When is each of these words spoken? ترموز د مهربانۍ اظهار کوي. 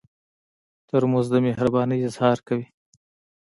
ترموز 0.87 1.25
د 1.33 1.35
مهربانۍ 1.45 1.99
اظهار 2.07 2.37
کوي. 2.47 2.67